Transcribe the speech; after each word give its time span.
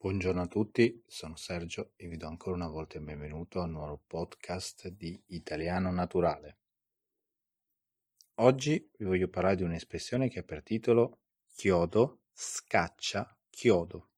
Buongiorno 0.00 0.42
a 0.42 0.46
tutti, 0.46 1.02
sono 1.08 1.34
Sergio 1.34 1.90
e 1.96 2.06
vi 2.06 2.16
do 2.16 2.28
ancora 2.28 2.54
una 2.54 2.68
volta 2.68 2.98
il 2.98 3.02
benvenuto 3.02 3.60
al 3.60 3.70
nuovo 3.70 4.00
podcast 4.06 4.86
di 4.90 5.20
Italiano 5.26 5.90
Naturale. 5.90 6.58
Oggi 8.34 8.90
vi 8.96 9.04
voglio 9.04 9.26
parlare 9.26 9.56
di 9.56 9.64
un'espressione 9.64 10.28
che 10.28 10.38
ha 10.38 10.42
per 10.44 10.62
titolo 10.62 11.22
chiodo 11.52 12.20
scaccia 12.32 13.36
chiodo. 13.50 14.10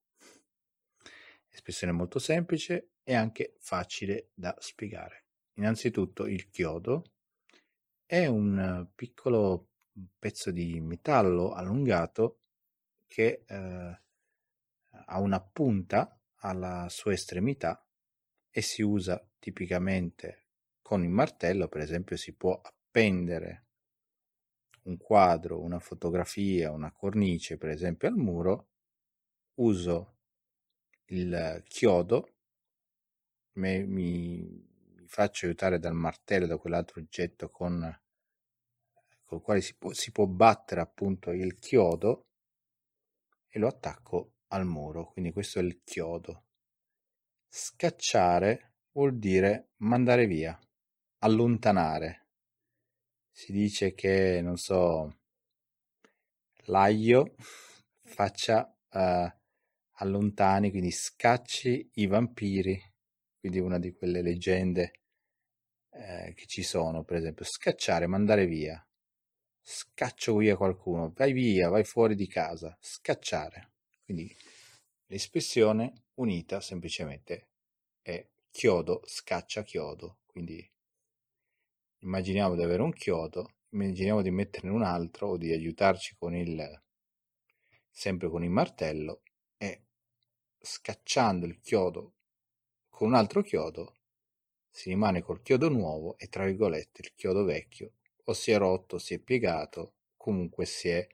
Espressione 1.48 1.94
molto 1.94 2.18
semplice 2.18 2.90
e 3.02 3.14
anche 3.14 3.56
facile 3.58 4.28
da 4.34 4.54
spiegare. 4.58 5.24
Innanzitutto 5.54 6.26
il 6.26 6.50
chiodo 6.50 7.04
è 8.04 8.26
un 8.26 8.86
piccolo 8.94 9.68
pezzo 10.18 10.50
di 10.50 10.78
metallo 10.78 11.52
allungato 11.52 12.40
che 13.06 13.44
eh, 13.46 14.00
ha 15.12 15.18
una 15.18 15.40
punta 15.40 16.20
alla 16.42 16.86
sua 16.88 17.12
estremità 17.12 17.84
e 18.48 18.62
si 18.62 18.82
usa 18.82 19.22
tipicamente 19.38 20.46
con 20.80 21.02
il 21.02 21.10
martello, 21.10 21.68
per 21.68 21.82
esempio 21.82 22.16
si 22.16 22.34
può 22.34 22.60
appendere 22.60 23.66
un 24.82 24.96
quadro, 24.96 25.60
una 25.60 25.78
fotografia, 25.78 26.70
una 26.70 26.92
cornice, 26.92 27.58
per 27.58 27.70
esempio 27.70 28.08
al 28.08 28.16
muro, 28.16 28.68
uso 29.54 30.18
il 31.06 31.62
chiodo, 31.66 32.34
mi, 33.54 33.84
mi, 33.84 34.68
faccio 35.06 35.46
aiutare 35.46 35.80
dal 35.80 35.94
martello, 35.94 36.46
da 36.46 36.56
quell'altro 36.56 37.00
oggetto 37.00 37.48
con 37.48 38.00
col 39.24 39.42
quale 39.42 39.60
si 39.60 39.76
può, 39.76 39.92
si 39.92 40.12
può 40.12 40.26
battere 40.26 40.80
appunto 40.80 41.30
il 41.32 41.54
chiodo 41.58 42.28
e 43.48 43.58
lo 43.58 43.66
attacco 43.66 44.34
al 44.50 44.66
muro, 44.66 45.10
quindi 45.12 45.32
questo 45.32 45.58
è 45.58 45.62
il 45.62 45.82
chiodo. 45.82 46.44
Scacciare 47.48 48.74
vuol 48.92 49.18
dire 49.18 49.70
mandare 49.78 50.26
via, 50.26 50.58
allontanare. 51.18 52.26
Si 53.30 53.52
dice 53.52 53.94
che, 53.94 54.40
non 54.42 54.56
so, 54.56 55.18
l'aglio 56.66 57.34
faccia 58.04 58.76
uh, 58.90 59.30
allontani, 59.92 60.70
quindi 60.70 60.90
scacci 60.90 61.90
i 61.94 62.06
vampiri, 62.06 62.80
quindi 63.38 63.58
una 63.58 63.78
di 63.78 63.92
quelle 63.92 64.22
leggende 64.22 64.92
eh, 65.90 66.32
che 66.34 66.46
ci 66.46 66.62
sono, 66.62 67.04
per 67.04 67.16
esempio, 67.16 67.44
scacciare, 67.44 68.06
mandare 68.06 68.46
via. 68.46 68.84
Scaccio 69.62 70.36
via 70.36 70.56
qualcuno, 70.56 71.12
vai 71.14 71.32
via, 71.32 71.68
vai 71.68 71.84
fuori 71.84 72.14
di 72.14 72.26
casa, 72.26 72.76
scacciare. 72.80 73.72
Quindi 74.10 74.36
l'espressione 75.06 76.06
unita 76.14 76.60
semplicemente 76.60 77.50
è 78.02 78.28
chiodo 78.50 79.02
scaccia 79.04 79.62
chiodo. 79.62 80.18
Quindi 80.26 80.68
immaginiamo 81.98 82.56
di 82.56 82.62
avere 82.64 82.82
un 82.82 82.92
chiodo, 82.92 83.58
immaginiamo 83.68 84.20
di 84.20 84.32
metterne 84.32 84.70
un 84.70 84.82
altro 84.82 85.28
o 85.28 85.36
di 85.36 85.52
aiutarci 85.52 86.16
con 86.18 86.34
il 86.34 86.82
sempre 87.88 88.28
con 88.28 88.42
il 88.42 88.50
martello 88.50 89.22
e 89.56 89.84
scacciando 90.58 91.46
il 91.46 91.60
chiodo 91.60 92.14
con 92.88 93.06
un 93.06 93.14
altro 93.14 93.42
chiodo 93.42 93.98
si 94.68 94.88
rimane 94.88 95.22
col 95.22 95.40
chiodo 95.40 95.68
nuovo 95.68 96.18
e 96.18 96.26
tra 96.26 96.46
virgolette 96.46 97.02
il 97.02 97.14
chiodo 97.14 97.44
vecchio 97.44 97.92
o 98.24 98.32
si 98.32 98.50
è 98.50 98.58
rotto, 98.58 98.98
si 98.98 99.14
è 99.14 99.18
piegato, 99.20 99.94
comunque 100.16 100.66
si 100.66 100.88
è 100.88 101.06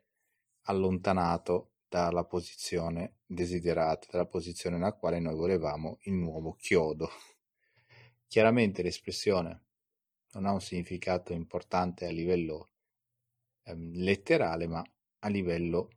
allontanato 0.63 1.73
dalla 1.89 2.25
posizione 2.25 3.19
desiderata, 3.27 4.09
dalla 4.11 4.27
posizione 4.27 4.77
nella 4.77 4.93
quale 4.93 5.19
noi 5.21 5.35
volevamo 5.35 5.99
il 6.03 6.15
nuovo 6.15 6.55
chiodo. 6.55 7.09
Chiaramente 8.27 8.83
l'espressione 8.83 9.65
non 10.33 10.47
ha 10.47 10.53
un 10.53 10.61
significato 10.61 11.33
importante 11.33 12.07
a 12.07 12.11
livello 12.11 12.71
ehm, 13.65 13.93
letterale, 13.95 14.67
ma 14.67 14.85
a 15.21 15.29
livello 15.29 15.91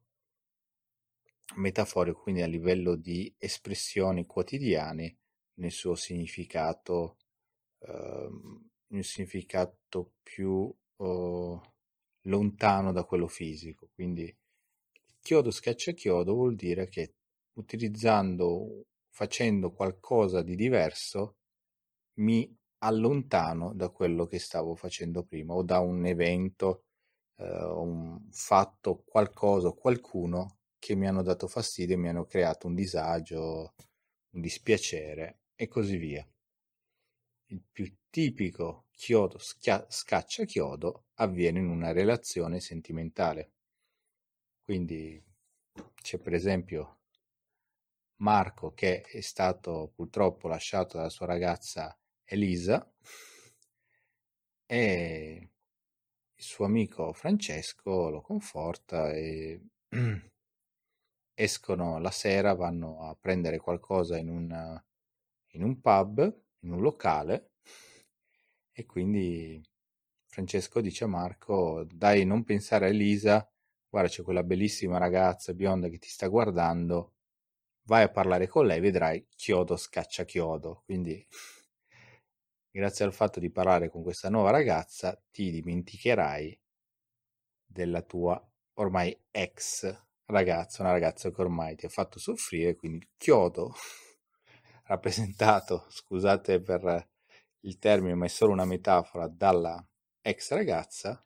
metaforico, 1.56 2.22
quindi 2.22 2.42
a 2.42 2.48
livello 2.48 2.96
di 2.96 3.34
espressioni 3.38 4.26
quotidiane 4.26 5.18
nel 5.56 5.72
suo 5.72 5.96
significato, 5.96 7.18
ehm, 7.80 8.70
nel 8.88 9.04
significato 9.04 10.14
più 10.24 10.74
oh, 10.98 11.74
lontano 12.22 12.92
da 12.92 13.04
quello 13.04 13.28
fisico. 13.28 13.90
Quindi 13.94 14.34
chiodo 15.22 15.52
scaccia 15.52 15.91
chiodo 15.94 16.34
vuol 16.34 16.56
dire 16.56 16.88
che 16.90 17.13
utilizzando, 17.53 18.85
facendo 19.09 19.72
qualcosa 19.72 20.41
di 20.41 20.56
diverso, 20.56 21.38
mi 22.19 22.50
allontano 22.80 23.74
da 23.74 23.90
quello 23.90 24.25
che 24.25 24.40
stavo 24.40 24.75
facendo 24.75 25.24
prima 25.24 25.53
o 25.53 25.63
da 25.63 25.80
un 25.80 26.06
evento, 26.06 26.84
eh, 27.38 27.46
un 27.66 28.28
fatto, 28.31 29.03
qualcosa, 29.06 29.72
qualcuno 29.72 30.59
che 30.80 30.96
mi 30.96 31.07
hanno 31.07 31.24
dato 31.24 31.47
fastidio, 31.47 31.97
mi 31.97 32.09
hanno 32.09 32.25
creato 32.25 32.68
un 32.68 32.75
disagio, 32.75 33.74
un 34.31 34.41
dispiacere 34.41 35.40
e 35.56 35.68
così 35.68 35.97
via. 35.97 36.25
Il 37.51 37.62
più 37.72 37.86
tipico 38.09 38.86
chiodo 38.90 39.38
schia- 39.38 39.86
scaccia 39.88 40.46
chiodo 40.46 41.03
avviene 41.16 41.59
in 41.59 41.68
una 41.68 41.91
relazione 41.91 42.59
sentimentale. 42.59 43.51
Quindi 44.69 45.19
c'è 46.00 46.19
per 46.19 46.35
esempio 46.35 47.00
Marco 48.18 48.72
che 48.75 49.02
è 49.02 49.19
stato 49.19 49.91
purtroppo 49.96 50.47
lasciato 50.47 50.97
dalla 50.97 51.09
sua 51.09 51.25
ragazza 51.25 52.00
Elisa 52.24 52.88
e 54.68 55.50
il 56.35 56.44
suo 56.44 56.66
amico 56.66 57.13
Francesco 57.13 58.12
lo 58.12 58.22
conforta 58.22 59.12
e 59.12 59.59
escono 61.34 61.97
la 61.97 62.12
sera, 62.12 62.53
vanno 62.53 63.09
a 63.09 63.18
prendere 63.19 63.57
qualcosa 63.57 64.18
in 64.18 64.30
un, 64.30 64.84
in 65.53 65.63
un 65.63 65.81
pub, 65.81 66.41
in 66.59 66.74
un 66.74 66.81
locale 66.81 67.53
e 68.72 68.86
quindi 68.86 69.59
Francesco 70.28 70.80
dice 70.80 71.06
a 71.06 71.07
Marco 71.07 71.88
dai 71.91 72.24
non 72.24 72.44
pensare 72.44 72.86
a 72.86 72.90
Elisa 72.90 73.51
guarda 73.90 74.10
c'è 74.10 74.24
quella 74.24 74.44
bellissima 74.44 74.98
ragazza 74.98 75.54
bionda 75.54 75.90
che 75.90 75.98
ti 75.98 76.10
sta 76.10 76.28
guardando, 76.28 77.14
vai 77.84 78.04
a 78.04 78.10
parlare 78.10 78.48
con 78.48 78.66
lei, 78.66 78.80
vedrai 78.80 79.26
chiodo 79.36 79.76
scaccia 79.76 80.24
chiodo. 80.26 80.84
Quindi 80.86 81.26
grazie 82.72 83.06
al 83.06 83.14
fatto 83.14 83.40
di 83.40 83.50
parlare 83.52 83.90
con 83.90 84.04
questa 84.04 84.30
nuova 84.30 84.52
ragazza 84.52 85.20
ti 85.32 85.52
dimenticherai 85.52 86.60
della 87.66 88.02
tua 88.02 88.42
ormai 88.76 89.18
ex 89.32 90.08
ragazza, 90.26 90.84
una 90.84 90.92
ragazza 90.92 91.32
che 91.32 91.42
ormai 91.42 91.76
ti 91.76 91.86
ha 91.86 91.90
fatto 91.90 92.20
soffrire, 92.20 92.76
quindi 92.76 93.00
il 93.00 93.10
chiodo 93.18 93.74
rappresentato, 94.86 95.86
scusate 95.90 96.62
per 96.62 97.10
il 97.62 97.78
termine, 97.78 98.16
ma 98.16 98.26
è 98.26 98.30
solo 98.30 98.54
una 98.54 98.66
metafora 98.66 99.28
dalla 99.28 99.84
ex 100.22 100.52
ragazza, 100.52 101.24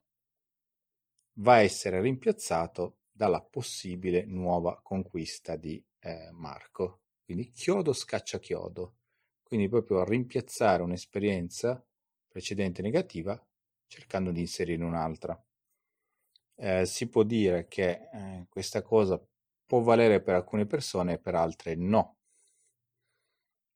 va 1.37 1.53
a 1.53 1.61
essere 1.61 2.01
rimpiazzato 2.01 2.97
dalla 3.11 3.41
possibile 3.41 4.25
nuova 4.25 4.79
conquista 4.81 5.55
di 5.55 5.83
eh, 5.99 6.29
Marco. 6.31 7.01
Quindi 7.23 7.49
chiodo 7.51 7.93
scaccia 7.93 8.39
chiodo. 8.39 8.95
Quindi 9.43 9.69
proprio 9.69 9.99
a 9.99 10.05
rimpiazzare 10.05 10.83
un'esperienza 10.83 11.83
precedente 12.27 12.81
negativa 12.81 13.41
cercando 13.87 14.31
di 14.31 14.39
inserire 14.41 14.83
un'altra. 14.83 15.39
Eh, 16.55 16.85
si 16.85 17.07
può 17.07 17.23
dire 17.23 17.67
che 17.67 18.09
eh, 18.11 18.45
questa 18.49 18.81
cosa 18.81 19.23
può 19.65 19.81
valere 19.81 20.21
per 20.21 20.35
alcune 20.35 20.65
persone 20.65 21.13
e 21.13 21.19
per 21.19 21.35
altre 21.35 21.75
no. 21.75 22.17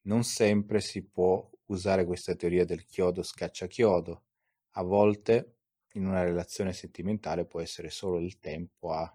Non 0.08 0.24
sempre 0.24 0.80
si 0.80 1.04
può 1.04 1.48
usare 1.66 2.06
questa 2.06 2.36
teoria 2.36 2.66
del 2.66 2.86
chiodo 2.86 3.22
scaccia 3.22 3.68
chiodo. 3.68 4.24
A 4.72 4.84
volte 4.84 5.57
in 5.98 6.06
una 6.06 6.24
relazione 6.24 6.74
sentimentale 6.74 7.46
può 7.46 7.60
essere 7.60 7.90
solo 7.90 8.20
il 8.20 8.40
tempo 8.40 8.92
a 8.92 9.14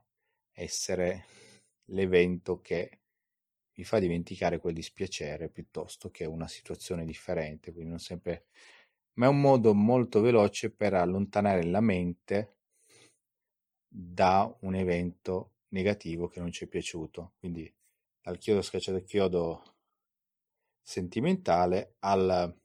essere 0.52 1.26
l'evento 1.86 2.60
che 2.60 3.00
vi 3.74 3.84
fa 3.84 3.98
dimenticare 3.98 4.58
quel 4.58 4.74
dispiacere 4.74 5.48
piuttosto 5.48 6.10
che 6.10 6.26
una 6.26 6.48
situazione 6.48 7.04
differente, 7.04 7.72
quindi 7.72 7.90
non 7.90 7.98
sempre 7.98 8.46
ma 9.14 9.26
è 9.26 9.28
un 9.28 9.40
modo 9.40 9.74
molto 9.74 10.20
veloce 10.20 10.70
per 10.70 10.94
allontanare 10.94 11.64
la 11.64 11.80
mente 11.80 12.56
da 13.86 14.50
un 14.60 14.74
evento 14.74 15.56
negativo 15.68 16.28
che 16.28 16.40
non 16.40 16.50
ci 16.50 16.64
è 16.64 16.66
piaciuto. 16.66 17.34
Quindi 17.38 17.70
dal 18.22 18.38
chiodo 18.38 18.62
scacciato 18.62 18.96
al 18.96 19.04
chiodo 19.04 19.74
sentimentale 20.80 21.96
al, 22.00 22.58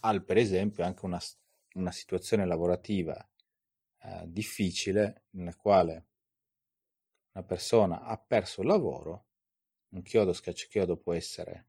al 0.00 0.24
per 0.24 0.36
esempio 0.36 0.84
anche 0.84 1.04
una, 1.04 1.20
una 1.74 1.90
situazione 1.92 2.46
lavorativa 2.46 3.16
eh, 4.02 4.24
difficile 4.26 5.24
nella 5.30 5.54
quale 5.54 6.06
una 7.32 7.44
persona 7.44 8.02
ha 8.02 8.18
perso 8.18 8.60
il 8.60 8.68
lavoro 8.68 9.26
un 9.90 10.02
chiodo 10.02 10.32
scacciachiodo 10.32 10.96
può 10.96 11.12
essere 11.12 11.68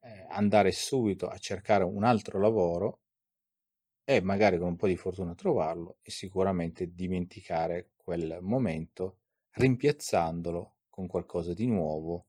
eh, 0.00 0.26
andare 0.30 0.72
subito 0.72 1.28
a 1.28 1.36
cercare 1.38 1.84
un 1.84 2.04
altro 2.04 2.38
lavoro 2.38 3.00
e 4.04 4.20
magari 4.20 4.58
con 4.58 4.68
un 4.68 4.76
po' 4.76 4.86
di 4.86 4.96
fortuna 4.96 5.34
trovarlo 5.34 5.98
e 6.02 6.10
sicuramente 6.10 6.94
dimenticare 6.94 7.92
quel 7.96 8.38
momento 8.40 9.18
rimpiazzandolo 9.52 10.76
con 10.88 11.06
qualcosa 11.06 11.52
di 11.54 11.66
nuovo 11.66 12.26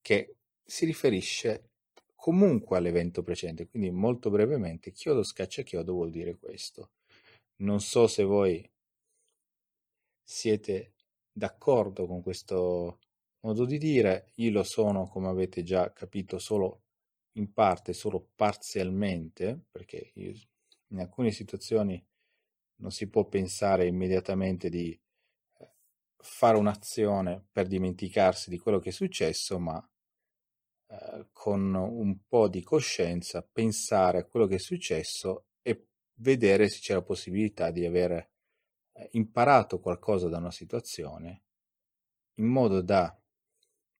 che 0.00 0.36
si 0.64 0.84
riferisce 0.84 1.69
comunque 2.20 2.76
all'evento 2.76 3.22
precedente. 3.22 3.66
Quindi 3.66 3.90
molto 3.90 4.30
brevemente, 4.30 4.92
chiodo 4.92 5.24
scaccia 5.24 5.62
chiodo 5.62 5.94
vuol 5.94 6.10
dire 6.10 6.36
questo. 6.36 6.90
Non 7.62 7.80
so 7.80 8.06
se 8.06 8.22
voi 8.24 8.70
siete 10.22 10.92
d'accordo 11.32 12.06
con 12.06 12.22
questo 12.22 13.00
modo 13.40 13.64
di 13.64 13.78
dire, 13.78 14.32
io 14.36 14.50
lo 14.52 14.62
sono, 14.62 15.08
come 15.08 15.28
avete 15.28 15.62
già 15.62 15.92
capito, 15.92 16.38
solo 16.38 16.82
in 17.32 17.52
parte, 17.52 17.94
solo 17.94 18.28
parzialmente, 18.34 19.64
perché 19.70 20.12
in 20.14 21.00
alcune 21.00 21.30
situazioni 21.30 22.04
non 22.80 22.90
si 22.90 23.08
può 23.08 23.24
pensare 23.26 23.86
immediatamente 23.86 24.68
di 24.68 24.90
eh, 24.90 25.70
fare 26.18 26.58
un'azione 26.58 27.46
per 27.50 27.66
dimenticarsi 27.66 28.50
di 28.50 28.58
quello 28.58 28.78
che 28.78 28.90
è 28.90 28.92
successo, 28.92 29.58
ma 29.58 29.89
eh, 30.90 31.28
con 31.32 31.72
un 31.72 32.26
po' 32.26 32.48
di 32.48 32.62
coscienza 32.64 33.42
pensare 33.42 34.18
a 34.18 34.24
quello 34.24 34.46
che 34.46 34.56
è 34.56 34.58
successo 34.58 35.46
e 35.62 35.86
vedere 36.14 36.68
se 36.68 36.80
c'è 36.80 36.94
la 36.94 37.02
possibilità 37.02 37.70
di 37.70 37.86
aver 37.86 38.12
eh, 38.12 39.08
imparato 39.12 39.78
qualcosa 39.78 40.28
da 40.28 40.38
una 40.38 40.50
situazione 40.50 41.44
in 42.40 42.46
modo 42.46 42.80
da 42.82 43.16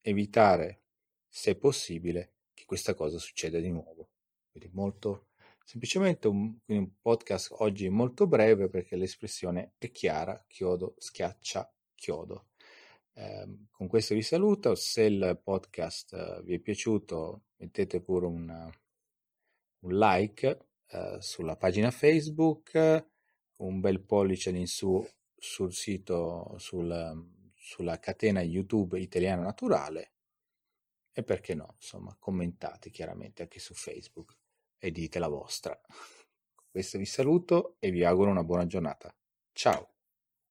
evitare, 0.01 0.83
se 1.29 1.57
possibile, 1.57 2.35
che 2.55 2.65
questa 2.65 2.95
cosa 2.95 3.19
succeda 3.19 3.61
di 3.61 3.71
nuovo. 3.71 4.11
Quindi 4.51 4.71
molto 4.73 5.29
semplicemente 5.65 6.27
un, 6.27 6.57
un 6.67 7.01
podcast 7.01 7.55
oggi 7.59 7.89
molto 7.89 8.27
breve 8.27 8.69
perché 8.69 8.97
l'espressione 8.97 9.75
è 9.79 9.93
chiara, 9.93 10.45
chiodo, 10.49 10.95
schiaccia, 10.99 11.73
chiodo. 11.95 12.50
Eh, 13.21 13.67
con 13.71 13.87
questo 13.87 14.15
vi 14.15 14.23
saluto, 14.23 14.75
se 14.75 15.03
il 15.03 15.39
podcast 15.45 16.13
uh, 16.13 16.43
vi 16.43 16.55
è 16.55 16.59
piaciuto 16.59 17.43
mettete 17.57 18.01
pure 18.01 18.25
un, 18.25 18.71
un 19.81 19.99
like 19.99 20.67
uh, 20.93 21.21
sulla 21.21 21.57
pagina 21.57 21.91
Facebook, 21.91 23.07
un 23.57 23.81
bel 23.81 24.01
pollice 24.01 24.49
in 24.49 24.67
su 24.67 25.07
sul 25.37 25.73
sito, 25.73 26.55
sul, 26.59 27.51
sulla 27.55 27.99
catena 27.99 28.41
YouTube 28.41 28.99
Italiano 28.99 29.43
Naturale 29.43 30.13
e 31.13 31.23
perché 31.23 31.55
no, 31.55 31.75
insomma, 31.75 32.17
commentate 32.19 32.89
chiaramente 32.89 33.43
anche 33.43 33.59
su 33.59 33.75
Facebook 33.75 34.35
e 34.79 34.91
dite 34.91 35.19
la 35.19 35.29
vostra. 35.29 35.79
Con 36.55 36.69
questo 36.71 36.97
vi 36.97 37.07
saluto 37.07 37.77
e 37.81 37.91
vi 37.91 38.03
auguro 38.03 38.31
una 38.31 38.45
buona 38.45 38.67
giornata. 38.67 39.15
Ciao! 39.53 40.00